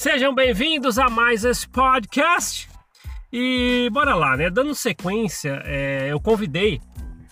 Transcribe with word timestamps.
Sejam 0.00 0.34
bem-vindos 0.34 0.98
a 0.98 1.10
mais 1.10 1.44
esse 1.44 1.68
podcast. 1.68 2.70
E 3.30 3.86
bora 3.92 4.14
lá, 4.14 4.34
né? 4.34 4.48
Dando 4.48 4.74
sequência, 4.74 5.60
é, 5.66 6.10
eu 6.10 6.18
convidei 6.18 6.80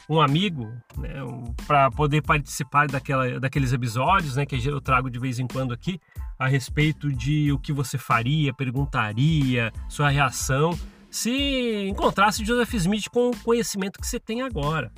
um 0.07 0.21
amigo 0.21 0.71
né, 0.99 1.25
um, 1.25 1.45
para 1.67 1.91
poder 1.91 2.21
participar 2.21 2.87
daquela, 2.87 3.41
daqueles 3.41 3.73
episódios 3.73 4.37
né, 4.37 4.45
que 4.45 4.63
eu 4.69 4.83
trago 4.83 5.09
de 5.09 5.19
vez 5.19 5.39
em 5.39 5.47
quando 5.47 5.73
aqui 5.73 5.99
a 6.39 6.47
respeito 6.47 7.11
de 7.11 7.51
o 7.51 7.59
que 7.59 7.73
você 7.73 7.97
faria, 7.97 8.53
perguntaria, 8.53 9.73
sua 9.89 10.11
reação 10.11 10.79
se 11.11 11.89
encontrasse 11.89 12.45
Joseph 12.45 12.75
Smith 12.75 13.09
com 13.09 13.31
o 13.31 13.37
conhecimento 13.39 13.99
que 13.99 14.07
você 14.07 14.21
tem 14.21 14.43
agora. 14.43 14.93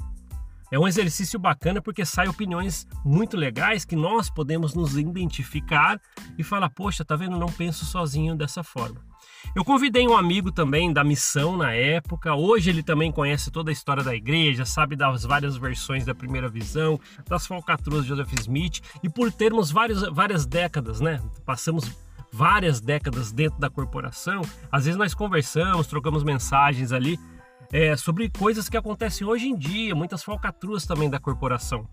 É 0.71 0.79
um 0.79 0.87
exercício 0.87 1.39
bacana 1.39 1.83
porque 1.83 2.05
sai 2.05 2.29
opiniões 2.29 2.87
muito 3.05 3.37
legais 3.37 3.85
que 3.85 3.97
nós 3.97 4.31
podemos 4.31 4.75
nos 4.75 4.97
identificar 4.97 6.01
e 6.39 6.45
falar: 6.45 6.71
poxa, 6.71 7.05
tá 7.05 7.17
vendo? 7.17 7.39
Não 7.39 7.49
penso 7.49 7.85
sozinho 7.85 8.37
dessa 8.37 8.63
forma. 8.63 9.05
Eu 9.55 9.65
convidei 9.65 10.07
um 10.07 10.17
amigo 10.17 10.53
também 10.53 10.93
da 10.93 11.03
missão 11.03 11.57
na 11.57 11.73
época. 11.73 12.35
Hoje 12.35 12.71
ele 12.71 12.83
também 12.83 13.11
conhece 13.11 13.51
toda 13.51 13.71
a 13.71 13.73
história 13.73 14.03
da 14.03 14.15
igreja, 14.15 14.65
sabe 14.65 14.95
das 14.95 15.25
várias 15.25 15.57
versões 15.57 16.05
da 16.05 16.15
primeira 16.15 16.49
visão, 16.49 17.01
das 17.27 17.47
falcatruas 17.47 18.03
de 18.03 18.11
Joseph 18.11 18.33
Smith. 18.41 18.81
E 19.03 19.09
por 19.09 19.33
termos 19.33 19.71
várias, 19.71 20.03
várias 20.03 20.47
décadas, 20.47 21.01
né? 21.01 21.21
Passamos 21.45 21.91
várias 22.33 22.81
décadas 22.81 23.33
dentro 23.33 23.59
da 23.59 23.69
corporação, 23.69 24.43
às 24.71 24.85
vezes 24.85 24.97
nós 24.97 25.15
conversamos, 25.15 25.89
trocamos 25.89 26.23
mensagens 26.23 26.93
ali 26.93 27.19
é, 27.73 27.97
sobre 27.97 28.29
coisas 28.31 28.69
que 28.69 28.77
acontecem 28.77 29.27
hoje 29.27 29.49
em 29.49 29.57
dia, 29.57 29.95
muitas 29.95 30.23
falcatruas 30.23 30.87
também 30.87 31.09
da 31.09 31.19
corporação. 31.19 31.89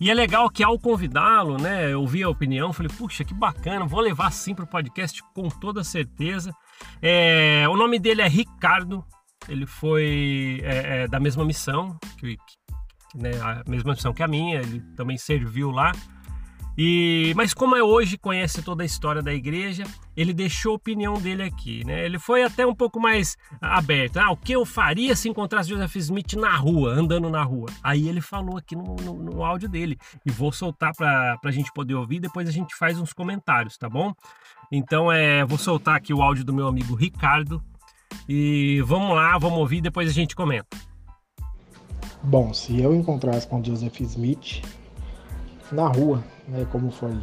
E 0.00 0.10
é 0.10 0.14
legal 0.14 0.50
que 0.50 0.64
ao 0.64 0.76
convidá-lo, 0.80 1.58
né, 1.58 1.92
eu 1.92 2.04
vi 2.04 2.24
a 2.24 2.28
opinião, 2.28 2.72
falei, 2.72 2.90
puxa, 2.98 3.22
que 3.22 3.32
bacana, 3.32 3.86
vou 3.86 4.00
levar 4.00 4.32
sim 4.32 4.52
para 4.52 4.64
o 4.64 4.68
podcast 4.68 5.22
com 5.32 5.48
toda 5.48 5.84
certeza. 5.84 6.52
É, 7.00 7.66
o 7.68 7.76
nome 7.76 8.00
dele 8.00 8.20
é 8.20 8.26
Ricardo, 8.26 9.04
ele 9.48 9.64
foi 9.64 10.60
é, 10.64 11.02
é, 11.02 11.08
da 11.08 11.20
mesma 11.20 11.44
missão, 11.44 11.96
que, 12.18 12.36
que, 12.36 13.18
né, 13.18 13.30
a 13.40 13.62
mesma 13.70 13.92
missão 13.92 14.12
que 14.12 14.24
a 14.24 14.26
minha, 14.26 14.60
ele 14.60 14.80
também 14.96 15.16
serviu 15.16 15.70
lá. 15.70 15.92
E, 16.76 17.32
mas 17.36 17.54
como 17.54 17.76
é 17.76 17.82
hoje 17.82 18.18
conhece 18.18 18.60
toda 18.60 18.82
a 18.82 18.86
história 18.86 19.22
da 19.22 19.32
igreja, 19.32 19.84
ele 20.16 20.32
deixou 20.32 20.72
a 20.72 20.76
opinião 20.76 21.14
dele 21.14 21.42
aqui, 21.42 21.84
né? 21.84 22.04
Ele 22.04 22.18
foi 22.18 22.42
até 22.42 22.66
um 22.66 22.74
pouco 22.74 23.00
mais 23.00 23.36
aberto. 23.60 24.18
Ah, 24.18 24.30
o 24.30 24.36
que 24.36 24.52
eu 24.52 24.64
faria 24.64 25.16
se 25.16 25.28
encontrasse 25.28 25.70
Joseph 25.70 25.96
Smith 25.96 26.34
na 26.34 26.54
rua, 26.56 26.92
andando 26.92 27.30
na 27.30 27.42
rua? 27.42 27.68
Aí 27.82 28.08
ele 28.08 28.20
falou 28.20 28.58
aqui 28.58 28.76
no, 28.76 28.96
no, 28.96 29.14
no 29.14 29.44
áudio 29.44 29.68
dele. 29.68 29.98
E 30.26 30.30
vou 30.30 30.52
soltar 30.52 30.92
para 30.94 31.38
a 31.42 31.50
gente 31.50 31.72
poder 31.72 31.94
ouvir, 31.94 32.20
depois 32.20 32.48
a 32.48 32.52
gente 32.52 32.74
faz 32.74 32.98
uns 32.98 33.12
comentários, 33.12 33.78
tá 33.78 33.88
bom? 33.88 34.12
Então 34.70 35.10
é, 35.10 35.44
vou 35.44 35.58
soltar 35.58 35.96
aqui 35.96 36.12
o 36.12 36.22
áudio 36.22 36.44
do 36.44 36.52
meu 36.52 36.66
amigo 36.66 36.94
Ricardo. 36.94 37.62
E 38.28 38.82
vamos 38.82 39.14
lá, 39.16 39.38
vamos 39.38 39.58
ouvir, 39.58 39.80
depois 39.80 40.08
a 40.08 40.12
gente 40.12 40.36
comenta. 40.36 40.76
Bom, 42.22 42.52
se 42.54 42.80
eu 42.80 42.94
encontrasse 42.94 43.46
com 43.48 43.64
Joseph 43.64 44.00
Smith 44.02 44.62
na 45.72 45.88
rua, 45.88 46.22
né, 46.46 46.66
como 46.70 46.90
foi 46.90 47.18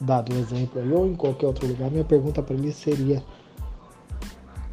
dado 0.00 0.32
o 0.32 0.38
exemplo 0.38 0.80
aí, 0.80 0.92
ou 0.92 1.06
em 1.06 1.14
qualquer 1.14 1.46
outro 1.46 1.66
lugar, 1.66 1.90
minha 1.90 2.04
pergunta 2.04 2.42
para 2.42 2.54
ele 2.54 2.72
seria 2.72 3.22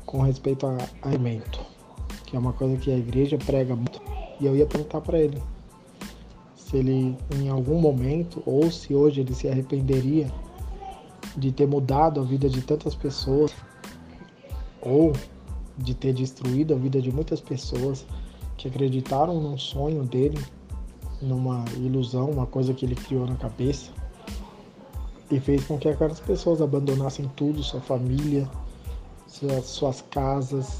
com 0.05 0.21
respeito 0.21 0.67
a 0.67 0.77
alimento, 1.01 1.59
que 2.25 2.35
é 2.35 2.39
uma 2.39 2.53
coisa 2.53 2.77
que 2.77 2.91
a 2.91 2.97
igreja 2.97 3.37
prega 3.37 3.75
muito, 3.75 4.01
e 4.39 4.45
eu 4.45 4.55
ia 4.55 4.65
perguntar 4.65 5.01
para 5.01 5.19
ele 5.19 5.41
se 6.55 6.77
ele 6.77 7.17
em 7.35 7.49
algum 7.49 7.79
momento 7.79 8.41
ou 8.45 8.71
se 8.71 8.93
hoje 8.93 9.21
ele 9.21 9.33
se 9.33 9.47
arrependeria 9.47 10.31
de 11.37 11.51
ter 11.51 11.67
mudado 11.67 12.19
a 12.19 12.23
vida 12.23 12.49
de 12.49 12.61
tantas 12.61 12.95
pessoas 12.95 13.53
ou 14.81 15.13
de 15.77 15.93
ter 15.93 16.13
destruído 16.13 16.73
a 16.73 16.77
vida 16.77 17.01
de 17.01 17.11
muitas 17.11 17.41
pessoas 17.41 18.05
que 18.57 18.67
acreditaram 18.67 19.39
num 19.41 19.57
sonho 19.57 20.03
dele 20.03 20.39
numa 21.21 21.65
ilusão, 21.77 22.29
uma 22.29 22.45
coisa 22.45 22.73
que 22.73 22.85
ele 22.85 22.95
criou 22.95 23.25
na 23.25 23.35
cabeça 23.35 23.91
e 25.29 25.39
fez 25.39 25.65
com 25.65 25.77
que 25.77 25.89
aquelas 25.89 26.19
pessoas 26.19 26.61
abandonassem 26.61 27.29
tudo, 27.35 27.63
sua 27.63 27.81
família, 27.81 28.49
suas, 29.27 29.65
suas 29.65 30.01
casas. 30.01 30.77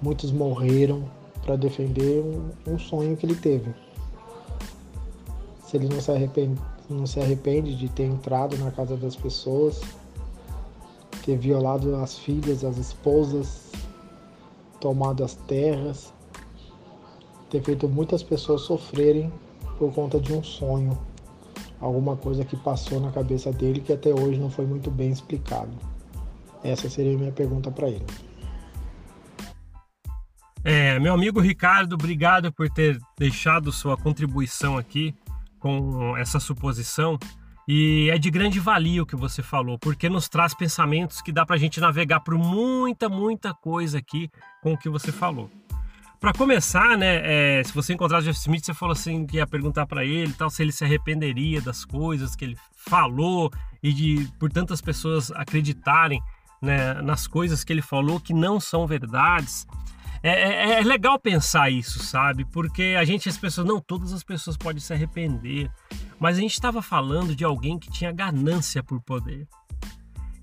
Muitos 0.00 0.32
morreram 0.32 1.04
para 1.42 1.56
defender 1.56 2.22
um, 2.22 2.74
um, 2.74 2.78
sonho 2.78 3.16
que 3.16 3.26
ele 3.26 3.34
teve. 3.34 3.74
Se 5.66 5.76
ele 5.76 5.88
não 5.88 6.00
se, 6.00 6.10
arrepende, 6.10 6.60
não 6.88 7.06
se 7.06 7.20
arrepende 7.20 7.76
de 7.76 7.88
ter 7.88 8.04
entrado 8.04 8.56
na 8.58 8.70
casa 8.70 8.96
das 8.96 9.16
pessoas, 9.16 9.80
ter 11.24 11.36
violado 11.36 11.96
as 11.96 12.18
filhas, 12.18 12.64
as 12.64 12.78
esposas, 12.78 13.70
tomado 14.80 15.24
as 15.24 15.34
terras, 15.34 16.12
ter 17.50 17.62
feito 17.62 17.88
muitas 17.88 18.22
pessoas 18.22 18.62
sofrerem 18.62 19.32
por 19.78 19.92
conta 19.92 20.20
de 20.20 20.32
um 20.32 20.42
sonho, 20.42 20.96
alguma 21.84 22.16
coisa 22.16 22.44
que 22.44 22.56
passou 22.56 22.98
na 22.98 23.10
cabeça 23.10 23.52
dele 23.52 23.80
que 23.80 23.92
até 23.92 24.10
hoje 24.10 24.38
não 24.38 24.50
foi 24.50 24.64
muito 24.64 24.90
bem 24.90 25.10
explicado. 25.10 25.70
Essa 26.62 26.88
seria 26.88 27.14
a 27.14 27.18
minha 27.18 27.32
pergunta 27.32 27.70
para 27.70 27.88
ele. 27.88 28.06
É, 30.64 30.98
meu 30.98 31.12
amigo 31.12 31.40
Ricardo, 31.40 31.92
obrigado 31.92 32.50
por 32.50 32.70
ter 32.70 32.98
deixado 33.18 33.70
sua 33.70 33.98
contribuição 33.98 34.78
aqui 34.78 35.14
com 35.58 36.16
essa 36.16 36.40
suposição. 36.40 37.18
E 37.68 38.08
é 38.10 38.18
de 38.18 38.30
grande 38.30 38.58
valia 38.58 39.02
o 39.02 39.06
que 39.06 39.16
você 39.16 39.42
falou, 39.42 39.78
porque 39.78 40.08
nos 40.08 40.28
traz 40.28 40.54
pensamentos 40.54 41.20
que 41.20 41.32
dá 41.32 41.44
para 41.44 41.56
a 41.56 41.58
gente 41.58 41.80
navegar 41.80 42.20
por 42.20 42.36
muita, 42.36 43.08
muita 43.08 43.52
coisa 43.54 43.98
aqui 43.98 44.30
com 44.62 44.72
o 44.72 44.78
que 44.78 44.88
você 44.88 45.12
falou. 45.12 45.50
Para 46.24 46.32
começar, 46.32 46.96
né, 46.96 47.20
é, 47.60 47.62
se 47.62 47.70
você 47.74 47.92
encontrar 47.92 48.16
o 48.16 48.22
Jeff 48.22 48.38
Smith, 48.38 48.64
você 48.64 48.72
falou 48.72 48.94
assim 48.94 49.26
que 49.26 49.36
ia 49.36 49.46
perguntar 49.46 49.86
para 49.86 50.06
ele, 50.06 50.32
tal, 50.32 50.48
se 50.48 50.62
ele 50.62 50.72
se 50.72 50.82
arrependeria 50.82 51.60
das 51.60 51.84
coisas 51.84 52.34
que 52.34 52.46
ele 52.46 52.56
falou 52.74 53.52
e 53.82 53.92
de 53.92 54.26
por 54.40 54.50
tantas 54.50 54.80
pessoas 54.80 55.30
acreditarem 55.32 56.22
né, 56.62 56.94
nas 57.02 57.26
coisas 57.26 57.62
que 57.62 57.70
ele 57.70 57.82
falou 57.82 58.18
que 58.18 58.32
não 58.32 58.58
são 58.58 58.86
verdades. 58.86 59.66
É, 60.22 60.30
é, 60.30 60.80
é, 60.80 60.82
legal 60.82 61.18
pensar 61.18 61.68
isso, 61.68 62.02
sabe? 62.02 62.46
Porque 62.46 62.96
a 62.98 63.04
gente, 63.04 63.28
as 63.28 63.36
pessoas, 63.36 63.66
não, 63.66 63.78
todas 63.78 64.10
as 64.14 64.24
pessoas 64.24 64.56
podem 64.56 64.80
se 64.80 64.94
arrepender, 64.94 65.70
mas 66.18 66.38
a 66.38 66.40
gente 66.40 66.54
estava 66.54 66.80
falando 66.80 67.36
de 67.36 67.44
alguém 67.44 67.78
que 67.78 67.90
tinha 67.90 68.10
ganância 68.10 68.82
por 68.82 68.98
poder. 69.02 69.46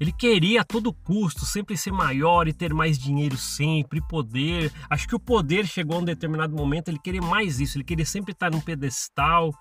Ele 0.01 0.11
queria 0.11 0.61
a 0.61 0.63
todo 0.63 0.91
custo 0.91 1.45
sempre 1.45 1.77
ser 1.77 1.91
maior 1.91 2.47
e 2.47 2.53
ter 2.53 2.73
mais 2.73 2.97
dinheiro 2.97 3.37
sempre, 3.37 4.01
poder. 4.01 4.71
Acho 4.89 5.07
que 5.07 5.15
o 5.15 5.19
poder 5.19 5.67
chegou 5.67 5.97
a 5.97 5.99
um 5.99 6.03
determinado 6.03 6.55
momento, 6.55 6.87
ele 6.87 6.97
queria 6.97 7.21
mais 7.21 7.59
isso, 7.59 7.77
ele 7.77 7.83
queria 7.83 8.03
sempre 8.03 8.31
estar 8.31 8.49
num 8.49 8.59
pedestal. 8.59 9.53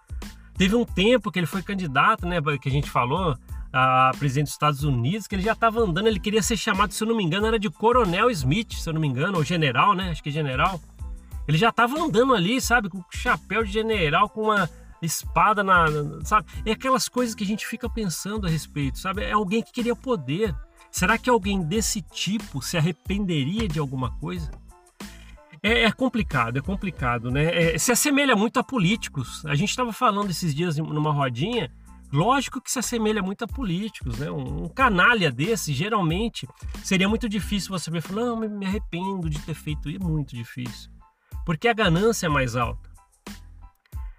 Teve 0.57 0.75
um 0.75 0.85
tempo 0.87 1.31
que 1.31 1.39
ele 1.39 1.47
foi 1.47 1.63
candidato, 1.63 2.27
né, 2.27 2.39
que 2.59 2.71
a 2.71 2.73
gente 2.73 2.89
falou, 2.91 3.37
a 3.71 4.13
presidente 4.19 4.47
dos 4.47 4.55
Estados 4.55 4.83
Unidos, 4.83 5.27
que 5.27 5.35
ele 5.35 5.43
já 5.43 5.53
estava 5.53 5.79
andando, 5.79 6.07
ele 6.07 6.19
queria 6.19 6.43
ser 6.43 6.57
chamado, 6.57 6.95
se 6.95 7.05
eu 7.05 7.09
não 7.09 7.17
me 7.19 7.23
engano, 7.23 7.47
era 7.47 7.59
de 7.59 7.69
Coronel 7.69 8.31
Smith, 8.31 8.73
se 8.73 8.89
eu 8.89 8.95
não 8.95 9.01
me 9.03 9.09
engano, 9.09 9.37
ou 9.37 9.45
general, 9.45 9.95
né? 9.95 10.09
Acho 10.09 10.23
que 10.23 10.31
é 10.31 10.33
general. 10.33 10.81
Ele 11.47 11.59
já 11.59 11.69
estava 11.69 12.01
andando 12.01 12.35
ali, 12.35 12.63
sabe, 12.63 12.89
com 12.89 13.05
chapéu 13.13 13.63
de 13.63 13.73
general, 13.73 14.27
com 14.31 14.45
uma 14.45 14.71
espada 15.03 15.63
na, 15.63 15.87
sabe? 16.25 16.47
É 16.65 16.73
aquelas 16.73 17.09
coisas 17.09 17.35
que 17.35 17.45
a 17.45 17.47
gente 17.47 17.67
fica 17.67 17.89
pensando 17.89 18.47
a 18.47 18.51
respeito, 18.51 18.99
sabe? 18.99 19.25
É 19.25 19.33
alguém 19.33 19.63
que 19.63 19.73
queria 19.73 19.97
poder. 19.97 20.55
Será 20.91 21.17
que 21.17 21.31
alguém 21.31 21.63
desse 21.63 22.03
tipo 22.03 22.61
se 22.61 22.77
arrependeria 22.77 23.69
de 23.69 23.79
alguma 23.79 24.11
coisa? 24.19 24.51
É, 25.63 25.85
é 25.85 25.93
complicado, 25.93 26.59
é 26.59 26.63
complicado, 26.63 27.31
né? 27.31 27.75
É, 27.75 27.79
se 27.79 27.93
assemelha 27.93 28.35
muito 28.35 28.59
a 28.59 28.65
políticos. 28.65 29.45
A 29.47 29.55
gente 29.55 29.71
estava 29.71 29.93
falando 29.93 30.31
esses 30.31 30.55
dias 30.55 30.77
numa 30.79 31.13
rodinha. 31.13 31.71
Lógico 32.13 32.61
que 32.61 32.73
se 32.73 32.79
assemelha 32.79 33.23
muito 33.23 33.45
a 33.45 33.47
políticos, 33.47 34.19
né? 34.19 34.31
Um, 34.31 34.65
um 34.65 34.69
canalha 34.69 35.31
desse, 35.31 35.73
geralmente, 35.73 36.49
seria 36.83 37.09
muito 37.09 37.29
difícil 37.29 37.71
você 37.71 37.89
ver 37.89 38.03
falar, 38.03 38.25
não, 38.25 38.37
me 38.37 38.67
arrependo 38.67 39.31
de 39.31 39.39
ter 39.41 39.55
feito 39.55 39.89
isso. 39.89 40.03
É 40.03 40.05
muito 40.05 40.35
difícil. 40.35 40.91
Porque 41.47 41.69
a 41.69 41.73
ganância 41.73 42.27
é 42.27 42.29
mais 42.29 42.57
alta. 42.57 42.90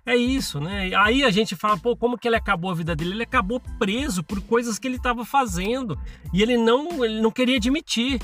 É 0.06 0.16
isso, 0.16 0.60
né? 0.60 0.92
Aí 0.96 1.24
a 1.24 1.30
gente 1.30 1.56
fala, 1.56 1.78
pô, 1.78 1.96
como 1.96 2.18
que 2.18 2.28
ele 2.28 2.36
acabou 2.36 2.72
a 2.72 2.76
vida 2.76 2.96
dele? 2.96 3.12
Ele 3.12 3.24
acabou 3.24 3.60
preso 3.78 4.24
por 4.24 4.42
coisas 4.42 4.80
que 4.80 4.88
ele 4.88 4.96
estava 4.96 5.24
fazendo 5.24 5.98
e 6.34 6.42
ele 6.42 6.58
não, 6.58 7.06
ele 7.06 7.22
não 7.22 7.30
queria 7.30 7.58
admitir. 7.58 8.20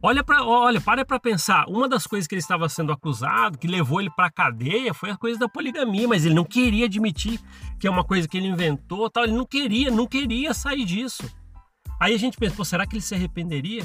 Olha 0.00 0.22
para, 0.22 0.44
olha, 0.44 0.80
para 0.80 1.04
para 1.04 1.18
pensar. 1.18 1.66
Uma 1.68 1.88
das 1.88 2.06
coisas 2.06 2.28
que 2.28 2.34
ele 2.34 2.40
estava 2.40 2.68
sendo 2.68 2.92
acusado, 2.92 3.58
que 3.58 3.66
levou 3.66 4.00
ele 4.00 4.10
para 4.10 4.26
a 4.26 4.30
cadeia, 4.30 4.94
foi 4.94 5.10
a 5.10 5.16
coisa 5.16 5.38
da 5.38 5.48
poligamia, 5.48 6.06
mas 6.06 6.24
ele 6.24 6.34
não 6.34 6.44
queria 6.44 6.84
admitir 6.84 7.40
que 7.80 7.88
é 7.88 7.90
uma 7.90 8.04
coisa 8.04 8.28
que 8.28 8.36
ele 8.36 8.46
inventou, 8.46 9.10
tal. 9.10 9.24
Ele 9.24 9.32
não 9.32 9.44
queria, 9.44 9.90
não 9.90 10.06
queria 10.06 10.54
sair 10.54 10.84
disso. 10.84 11.24
Aí 12.00 12.14
a 12.14 12.18
gente 12.18 12.36
pensa, 12.36 12.54
pô, 12.54 12.64
será 12.64 12.86
que 12.86 12.94
ele 12.94 13.02
se 13.02 13.14
arrependeria? 13.16 13.82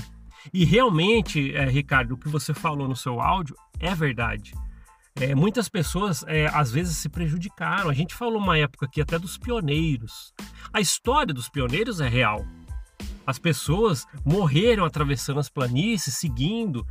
E 0.54 0.64
realmente, 0.66 1.56
é, 1.56 1.66
Ricardo, 1.66 2.14
o 2.14 2.18
que 2.18 2.28
você 2.28 2.54
falou 2.54 2.88
no 2.88 2.96
seu 2.96 3.20
áudio 3.20 3.56
é 3.80 3.96
verdade. 3.96 4.54
É, 5.16 5.36
muitas 5.36 5.68
pessoas 5.68 6.24
é, 6.28 6.48
às 6.48 6.72
vezes 6.72 6.98
se 6.98 7.10
prejudicaram. 7.10 7.90
A 7.90 7.94
gente 7.94 8.16
falou 8.16 8.40
uma 8.40 8.58
época 8.58 8.86
aqui 8.86 9.02
até 9.02 9.20
dos 9.20 9.38
pioneiros. 9.38 10.34
A 10.74 10.80
história 10.80 11.34
dos 11.34 11.50
pioneiros 11.50 12.00
é 12.00 12.08
real. 12.08 12.46
As 13.26 13.38
pessoas 13.38 14.06
morreram 14.26 14.84
atravessando 14.84 15.40
as 15.40 15.50
planícies, 15.50 16.16
seguindo 16.18 16.86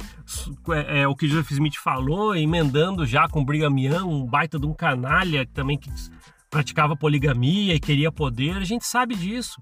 é, 0.70 1.00
é, 1.00 1.08
o 1.08 1.16
que 1.16 1.28
Joseph 1.28 1.50
Smith 1.50 1.76
falou, 1.76 2.34
emendando 2.34 3.04
já 3.04 3.28
com 3.28 3.44
Brigamian, 3.44 4.04
um 4.04 4.24
baita 4.24 4.58
de 4.58 4.66
um 4.66 4.72
canalha 4.72 5.46
também 5.46 5.76
que 5.76 5.90
praticava 6.48 6.96
poligamia 6.96 7.74
e 7.74 7.80
queria 7.80 8.12
poder. 8.12 8.56
A 8.56 8.64
gente 8.64 8.86
sabe 8.86 9.14
disso. 9.14 9.60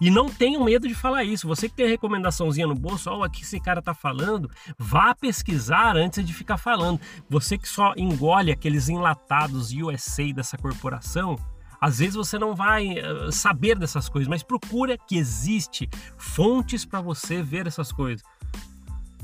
E 0.00 0.10
não 0.10 0.28
tenham 0.28 0.64
medo 0.64 0.86
de 0.88 0.94
falar 0.94 1.24
isso. 1.24 1.46
Você 1.46 1.68
que 1.68 1.74
tem 1.74 1.86
a 1.86 1.88
recomendaçãozinha 1.88 2.66
no 2.66 2.74
bolso, 2.74 3.10
ó, 3.10 3.18
oh, 3.18 3.22
aqui 3.22 3.42
esse 3.42 3.60
cara 3.60 3.80
tá 3.82 3.94
falando, 3.94 4.50
vá 4.78 5.14
pesquisar 5.14 5.96
antes 5.96 6.24
de 6.24 6.32
ficar 6.32 6.56
falando. 6.56 7.00
Você 7.28 7.56
que 7.58 7.68
só 7.68 7.94
engole 7.96 8.52
aqueles 8.52 8.88
enlatados 8.88 9.72
USA 9.72 10.32
dessa 10.32 10.56
corporação, 10.56 11.38
às 11.80 11.98
vezes 11.98 12.14
você 12.14 12.38
não 12.38 12.54
vai 12.54 12.94
uh, 12.98 13.30
saber 13.30 13.78
dessas 13.78 14.08
coisas, 14.08 14.28
mas 14.28 14.42
procura 14.42 14.96
que 14.96 15.16
existe 15.16 15.88
fontes 16.16 16.84
para 16.84 17.00
você 17.00 17.42
ver 17.42 17.66
essas 17.66 17.92
coisas. 17.92 18.24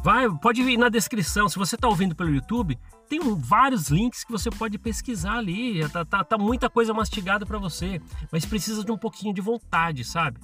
Vai, 0.02 0.31
pode 0.38 0.62
ir 0.62 0.78
na 0.78 0.88
descrição. 0.88 1.49
Se 1.49 1.58
você 1.58 1.75
está 1.75 1.87
ouvindo 1.87 2.14
pelo 2.14 2.31
YouTube, 2.31 2.78
tem 3.08 3.20
vários 3.37 3.88
links 3.88 4.25
que 4.25 4.32
você 4.32 4.50
pode 4.50 4.78
pesquisar 4.78 5.34
ali. 5.34 5.87
Tá, 5.90 6.05
tá, 6.05 6.25
tá 6.25 6.38
muita 6.38 6.70
coisa 6.70 6.94
mastigada 6.94 7.44
para 7.44 7.58
você, 7.58 8.00
mas 8.32 8.46
precisa 8.46 8.84
de 8.84 8.90
um 8.90 8.96
pouquinho 8.96 9.34
de 9.34 9.40
vontade, 9.40 10.05
sabe? 10.05 10.40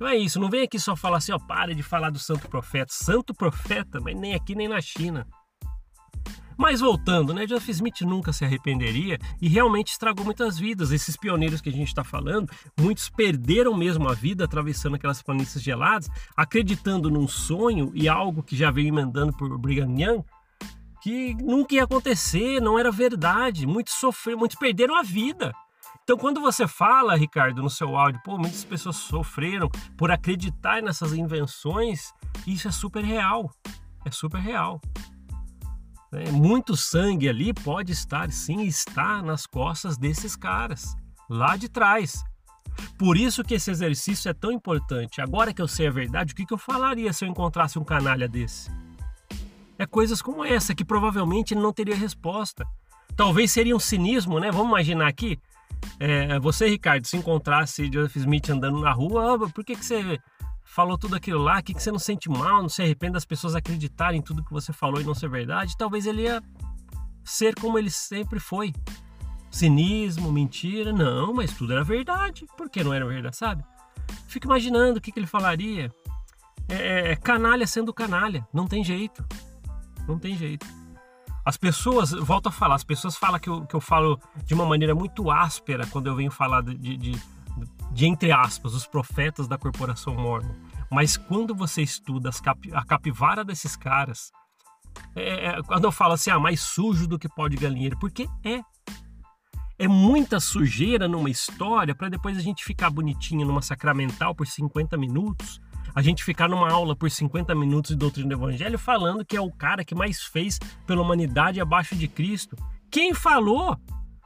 Não 0.00 0.08
é 0.08 0.16
isso, 0.16 0.40
não 0.40 0.48
vem 0.48 0.62
aqui 0.62 0.78
só 0.78 0.96
falar 0.96 1.18
assim, 1.18 1.30
ó, 1.30 1.38
para 1.38 1.74
de 1.74 1.82
falar 1.82 2.08
do 2.08 2.18
santo 2.18 2.48
profeta. 2.48 2.90
Santo 2.90 3.34
profeta, 3.34 4.00
mas 4.00 4.18
nem 4.18 4.34
aqui 4.34 4.54
nem 4.54 4.66
na 4.66 4.80
China. 4.80 5.26
Mas 6.56 6.80
voltando, 6.80 7.34
né? 7.34 7.46
Joseph 7.46 7.68
Smith 7.68 8.00
nunca 8.02 8.32
se 8.32 8.44
arrependeria 8.44 9.18
e 9.40 9.48
realmente 9.48 9.92
estragou 9.92 10.24
muitas 10.24 10.58
vidas. 10.58 10.90
Esses 10.90 11.16
pioneiros 11.16 11.60
que 11.60 11.68
a 11.68 11.72
gente 11.72 11.88
está 11.88 12.02
falando, 12.02 12.50
muitos 12.78 13.10
perderam 13.10 13.74
mesmo 13.74 14.08
a 14.08 14.14
vida 14.14 14.44
atravessando 14.44 14.96
aquelas 14.96 15.22
planícies 15.22 15.62
geladas, 15.62 16.08
acreditando 16.34 17.10
num 17.10 17.28
sonho 17.28 17.90
e 17.94 18.08
algo 18.08 18.42
que 18.42 18.56
já 18.56 18.70
veio 18.70 18.88
emendando 18.88 19.34
por 19.34 19.56
Brigham 19.58 19.98
Young, 19.98 20.24
que 21.02 21.34
nunca 21.34 21.74
ia 21.74 21.84
acontecer, 21.84 22.60
não 22.60 22.78
era 22.78 22.90
verdade. 22.90 23.66
Muitos 23.66 23.94
sofreram, 23.94 24.38
muitos 24.38 24.58
perderam 24.58 24.96
a 24.96 25.02
vida. 25.02 25.54
Então, 26.10 26.18
quando 26.18 26.40
você 26.40 26.66
fala, 26.66 27.14
Ricardo, 27.14 27.62
no 27.62 27.70
seu 27.70 27.96
áudio, 27.96 28.20
pô, 28.24 28.36
muitas 28.36 28.64
pessoas 28.64 28.96
sofreram 28.96 29.70
por 29.96 30.10
acreditar 30.10 30.82
nessas 30.82 31.12
invenções, 31.12 32.12
isso 32.44 32.66
é 32.66 32.72
super 32.72 33.04
real. 33.04 33.48
É 34.04 34.10
super 34.10 34.40
real. 34.40 34.80
É, 36.12 36.32
muito 36.32 36.76
sangue 36.76 37.28
ali 37.28 37.54
pode 37.54 37.92
estar, 37.92 38.28
sim, 38.32 38.62
está 38.62 39.22
nas 39.22 39.46
costas 39.46 39.96
desses 39.96 40.34
caras, 40.34 40.96
lá 41.28 41.56
de 41.56 41.68
trás. 41.68 42.24
Por 42.98 43.16
isso 43.16 43.44
que 43.44 43.54
esse 43.54 43.70
exercício 43.70 44.28
é 44.28 44.34
tão 44.34 44.50
importante. 44.50 45.20
Agora 45.20 45.54
que 45.54 45.62
eu 45.62 45.68
sei 45.68 45.86
a 45.86 45.92
verdade, 45.92 46.32
o 46.32 46.36
que, 46.36 46.44
que 46.44 46.52
eu 46.52 46.58
falaria 46.58 47.12
se 47.12 47.24
eu 47.24 47.28
encontrasse 47.28 47.78
um 47.78 47.84
canalha 47.84 48.26
desse? 48.26 48.68
É 49.78 49.86
coisas 49.86 50.20
como 50.20 50.44
essa, 50.44 50.74
que 50.74 50.84
provavelmente 50.84 51.54
ele 51.54 51.62
não 51.62 51.72
teria 51.72 51.94
resposta. 51.94 52.66
Talvez 53.14 53.52
seria 53.52 53.76
um 53.76 53.80
cinismo, 53.80 54.40
né? 54.40 54.50
Vamos 54.50 54.70
imaginar 54.70 55.06
aqui. 55.06 55.38
É, 55.98 56.38
você, 56.38 56.68
Ricardo, 56.68 57.06
se 57.06 57.16
encontrasse 57.16 57.90
Joseph 57.92 58.16
Smith 58.16 58.48
andando 58.48 58.80
na 58.80 58.92
rua, 58.92 59.34
oh, 59.34 59.50
por 59.50 59.64
que, 59.64 59.76
que 59.76 59.84
você 59.84 60.18
falou 60.64 60.96
tudo 60.96 61.14
aquilo 61.14 61.42
lá? 61.42 61.60
Que, 61.60 61.74
que 61.74 61.82
você 61.82 61.92
não 61.92 61.98
sente 61.98 62.30
mal, 62.30 62.62
não 62.62 62.68
se 62.68 62.80
arrepende 62.80 63.12
das 63.12 63.24
pessoas 63.24 63.54
acreditarem 63.54 64.20
em 64.20 64.22
tudo 64.22 64.44
que 64.44 64.52
você 64.52 64.72
falou 64.72 65.00
e 65.00 65.04
não 65.04 65.14
ser 65.14 65.28
verdade? 65.28 65.76
Talvez 65.76 66.06
ele 66.06 66.22
ia 66.22 66.42
ser 67.24 67.54
como 67.54 67.78
ele 67.78 67.90
sempre 67.90 68.40
foi. 68.40 68.72
Cinismo, 69.50 70.30
mentira, 70.30 70.92
não, 70.92 71.34
mas 71.34 71.52
tudo 71.52 71.72
era 71.72 71.84
verdade. 71.84 72.46
Por 72.56 72.70
que 72.70 72.84
não 72.84 72.94
era 72.94 73.04
verdade, 73.04 73.36
sabe? 73.36 73.64
Fico 74.26 74.46
imaginando 74.46 74.98
o 74.98 75.00
que, 75.02 75.12
que 75.12 75.18
ele 75.18 75.26
falaria. 75.26 75.92
É, 76.68 76.74
é, 76.74 77.12
é 77.12 77.16
canalha 77.16 77.66
sendo 77.66 77.92
canalha, 77.92 78.46
não 78.54 78.66
tem 78.66 78.82
jeito. 78.84 79.24
Não 80.06 80.18
tem 80.18 80.36
jeito. 80.36 80.66
As 81.44 81.56
pessoas, 81.56 82.10
volto 82.10 82.48
a 82.48 82.52
falar, 82.52 82.74
as 82.74 82.84
pessoas 82.84 83.16
falam 83.16 83.40
que 83.40 83.48
eu, 83.48 83.66
que 83.66 83.74
eu 83.74 83.80
falo 83.80 84.20
de 84.44 84.54
uma 84.54 84.66
maneira 84.66 84.94
muito 84.94 85.30
áspera 85.30 85.86
quando 85.86 86.06
eu 86.06 86.14
venho 86.14 86.30
falar 86.30 86.62
de, 86.62 86.76
de, 86.76 86.96
de, 86.96 87.22
de 87.92 88.06
entre 88.06 88.30
aspas, 88.30 88.74
os 88.74 88.86
profetas 88.86 89.48
da 89.48 89.56
corporação 89.56 90.14
Mormon. 90.14 90.54
Mas 90.90 91.16
quando 91.16 91.54
você 91.54 91.82
estuda 91.82 92.30
cap, 92.42 92.70
a 92.74 92.84
capivara 92.84 93.44
desses 93.44 93.74
caras, 93.74 94.30
é, 95.14 95.46
é, 95.46 95.62
quando 95.62 95.84
eu 95.84 95.92
falo 95.92 96.12
assim, 96.12 96.30
ah, 96.30 96.38
mais 96.38 96.60
sujo 96.60 97.06
do 97.06 97.18
que 97.18 97.28
pó 97.28 97.48
de 97.48 97.56
galinheiro, 97.56 97.98
porque 97.98 98.28
é. 98.44 98.60
É 99.78 99.88
muita 99.88 100.38
sujeira 100.40 101.08
numa 101.08 101.30
história 101.30 101.94
para 101.94 102.10
depois 102.10 102.36
a 102.36 102.42
gente 102.42 102.62
ficar 102.62 102.90
bonitinho 102.90 103.46
numa 103.46 103.62
sacramental 103.62 104.34
por 104.34 104.46
50 104.46 104.94
minutos 104.98 105.58
a 105.94 106.02
gente 106.02 106.24
ficar 106.24 106.48
numa 106.48 106.70
aula 106.70 106.94
por 106.96 107.10
50 107.10 107.54
minutos 107.54 107.90
de 107.90 107.96
doutrina 107.96 108.28
do 108.28 108.34
evangelho 108.34 108.78
falando 108.78 109.24
que 109.24 109.36
é 109.36 109.40
o 109.40 109.50
cara 109.50 109.84
que 109.84 109.94
mais 109.94 110.22
fez 110.22 110.58
pela 110.86 111.02
humanidade 111.02 111.60
abaixo 111.60 111.94
de 111.94 112.08
Cristo. 112.08 112.56
Quem 112.90 113.14
falou? 113.14 113.76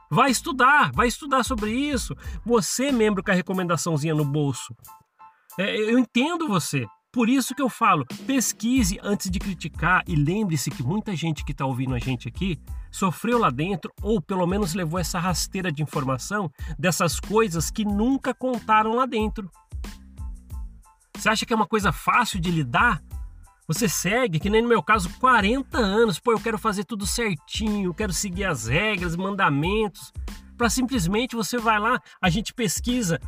Vai 0.09 0.31
estudar, 0.31 0.91
vai 0.91 1.07
estudar 1.07 1.43
sobre 1.43 1.71
isso. 1.71 2.15
Você, 2.45 2.91
membro 2.91 3.23
com 3.23 3.31
a 3.31 3.33
recomendaçãozinha 3.33 4.13
no 4.13 4.23
bolso. 4.23 4.75
É, 5.57 5.75
eu 5.75 5.97
entendo 5.97 6.47
você. 6.47 6.85
Por 7.15 7.29
isso 7.29 7.55
que 7.55 7.61
eu 7.61 7.69
falo, 7.69 8.05
pesquise 8.27 8.99
antes 9.01 9.31
de 9.31 9.39
criticar 9.39 10.03
e 10.05 10.17
lembre-se 10.17 10.69
que 10.69 10.83
muita 10.83 11.15
gente 11.15 11.45
que 11.45 11.53
está 11.53 11.65
ouvindo 11.65 11.95
a 11.95 11.97
gente 11.97 12.27
aqui 12.27 12.59
sofreu 12.91 13.39
lá 13.39 13.49
dentro 13.49 13.89
ou 14.01 14.21
pelo 14.21 14.45
menos 14.45 14.73
levou 14.73 14.99
essa 14.99 15.17
rasteira 15.17 15.71
de 15.71 15.81
informação 15.81 16.51
dessas 16.77 17.17
coisas 17.17 17.71
que 17.71 17.85
nunca 17.85 18.33
contaram 18.33 18.95
lá 18.95 19.05
dentro. 19.05 19.49
Você 21.25 21.29
acha 21.29 21.45
que 21.47 21.53
é 21.53 21.55
uma 21.55 21.65
coisa 21.65 21.91
fácil 21.91 22.39
de 22.39 22.51
lidar? 22.51 23.01
Você 23.67 23.89
segue, 23.89 24.39
que 24.39 24.47
nem 24.47 24.61
no 24.61 24.69
meu 24.69 24.83
caso, 24.83 25.09
40 25.19 25.75
anos. 25.75 26.19
Pô, 26.19 26.31
eu 26.33 26.39
quero 26.39 26.55
fazer 26.55 26.83
tudo 26.83 27.07
certinho, 27.07 27.95
quero 27.95 28.13
seguir 28.13 28.43
as 28.43 28.67
regras, 28.67 29.15
mandamentos. 29.15 30.13
Para 30.55 30.69
simplesmente 30.69 31.35
você 31.35 31.57
vai 31.57 31.79
lá, 31.79 31.99
a 32.21 32.29
gente 32.29 32.53
pesquisa, 32.53 33.19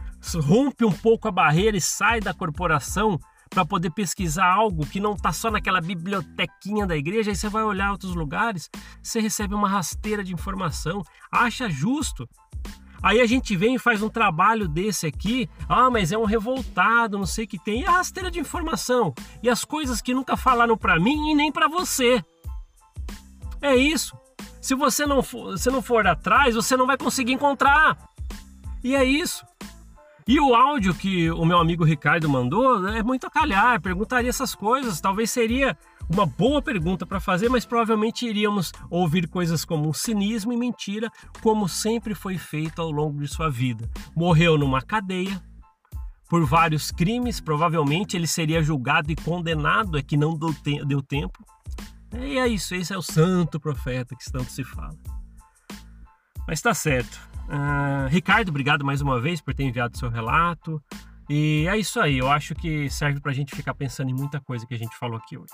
rompe 0.44 0.86
um 0.86 0.92
pouco 0.92 1.28
a 1.28 1.32
barreira 1.32 1.76
e 1.76 1.82
sai 1.82 2.20
da 2.20 2.36
corporação 2.36 3.20
para 3.50 3.66
poder 3.66 3.90
pesquisar 3.90 4.46
algo 4.46 4.86
que 4.86 5.00
não 5.00 5.14
está 5.14 5.34
só 5.34 5.50
naquela 5.50 5.82
bibliotequinha 5.82 6.86
da 6.86 6.96
igreja, 6.96 7.32
aí 7.32 7.36
você 7.36 7.50
vai 7.50 7.64
olhar 7.64 7.90
outros 7.90 8.14
lugares, 8.14 8.70
você 9.02 9.20
recebe 9.20 9.56
uma 9.56 9.68
rasteira 9.68 10.24
de 10.24 10.32
informação, 10.32 11.02
acha 11.32 11.68
justo. 11.68 12.30
Aí 13.07 13.21
a 13.21 13.26
gente 13.26 13.56
vem 13.56 13.76
e 13.76 13.80
faz 13.80 14.04
um 14.04 14.09
trabalho 14.09 14.68
desse 14.68 15.07
aqui, 15.07 15.49
ah, 15.69 15.90
mas 15.90 16.11
é 16.11 16.18
um 16.18 16.26
revoltado, 16.26 17.18
não 17.18 17.26
sei 17.26 17.45
o 17.45 17.47
que 17.47 17.57
tem, 17.57 17.80
e 17.80 17.85
a 17.85 17.92
rasteira 17.92 18.30
de 18.30 18.37
informação, 18.37 19.16
e 19.42 19.49
as 19.49 19.64
coisas 19.64 20.02
que 20.02 20.14
nunca 20.14 20.35
falaram 20.35 20.78
para 20.78 20.99
mim 20.99 21.31
e 21.31 21.33
nem 21.33 21.49
para 21.49 21.69
você. 21.69 22.21
É 23.61 23.73
isso. 23.73 24.14
Se 24.59 24.76
você 24.76 25.06
não 25.06 25.23
for, 25.23 25.57
se 25.57 25.71
não 25.71 25.81
for 25.81 26.06
atrás, 26.06 26.54
você 26.54 26.76
não 26.76 26.85
vai 26.85 26.97
conseguir 26.97 27.31
encontrar. 27.31 27.97
E 28.83 28.94
é 28.94 29.06
isso. 29.06 29.45
E 30.28 30.37
o 30.42 30.54
áudio 30.54 30.94
que 30.94 31.31
o 31.31 31.45
meu 31.45 31.59
amigo 31.59 31.85
Ricardo 31.85 32.28
mandou 32.28 32.90
é 32.90 33.02
muito 33.02 33.26
a 33.26 33.31
calhar, 33.31 33.81
perguntaria 33.81 34.30
essas 34.30 34.54
coisas. 34.54 34.99
Talvez 34.99 35.31
seria 35.31 35.78
uma 36.09 36.26
boa 36.26 36.61
pergunta 36.61 37.06
para 37.06 37.19
fazer, 37.19 37.49
mas 37.49 37.66
provavelmente 37.66 38.26
iríamos 38.26 38.71
ouvir 38.90 39.28
coisas 39.28 39.66
como 39.66 39.94
cinismo 39.94 40.54
e 40.54 40.57
mentira, 40.57 41.11
como 41.42 41.68
sempre 41.68 42.16
foi 42.16 42.37
feito 42.37 42.81
ao 42.81 42.92
longo 42.92 43.19
de 43.19 43.28
sua 43.28 43.49
vida. 43.49 43.90
Morreu 44.16 44.57
numa 44.57 44.81
cadeia 44.81 45.42
por 46.30 46.45
vários 46.45 46.92
crimes, 46.92 47.40
provavelmente 47.40 48.18
ele 48.18 48.28
seria 48.28 48.61
julgado 48.61 49.11
e 49.11 49.16
condenado, 49.16 49.97
é 49.97 50.02
que 50.02 50.18
não 50.18 50.37
deu, 50.37 50.54
te 50.54 50.83
deu 50.85 51.02
tempo. 51.02 51.45
E 52.14 52.37
é 52.37 52.47
isso, 52.47 52.73
esse 52.76 52.94
é 52.94 52.97
o 52.97 53.02
santo 53.02 53.59
profeta 53.59 54.16
que 54.16 54.31
tanto 54.31 54.52
se 54.52 54.64
fala. 54.64 54.97
Mas 56.47 56.61
tá 56.61 56.73
certo. 56.73 57.19
Uh, 57.47 58.07
Ricardo, 58.09 58.49
obrigado 58.49 58.85
mais 58.85 59.02
uma 59.02 59.19
vez 59.19 59.42
por 59.42 59.54
ter 59.54 59.64
enviado 59.64 59.97
seu 59.97 60.09
relato. 60.09 60.81
E 61.30 61.66
é 61.69 61.78
isso 61.78 61.99
aí, 61.99 62.18
eu 62.18 62.30
acho 62.30 62.56
que 62.56 62.90
serve 62.90 63.19
para 63.19 63.31
a 63.31 63.35
gente 63.35 63.54
ficar 63.54 63.73
pensando 63.73 64.09
em 64.09 64.14
muita 64.14 64.40
coisa 64.40 64.66
que 64.66 64.73
a 64.73 64.78
gente 64.78 64.97
falou 64.97 65.18
aqui 65.18 65.37
hoje. 65.37 65.54